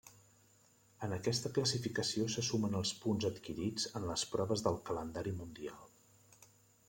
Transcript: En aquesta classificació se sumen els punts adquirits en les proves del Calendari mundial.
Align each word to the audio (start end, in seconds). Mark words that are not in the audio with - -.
En 1.07 1.11
aquesta 1.17 1.51
classificació 1.57 2.25
se 2.35 2.45
sumen 2.47 2.79
els 2.79 2.93
punts 3.03 3.29
adquirits 3.29 3.87
en 3.99 4.09
les 4.13 4.23
proves 4.33 4.63
del 4.69 4.79
Calendari 4.89 5.35
mundial. 5.43 5.85